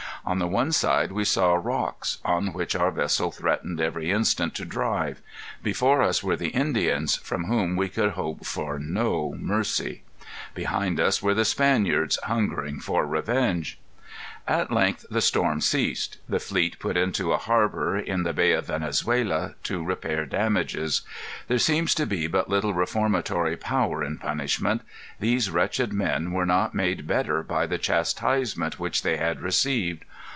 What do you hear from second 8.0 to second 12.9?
hope for no mercy. Behind us were the Spaniards, hungering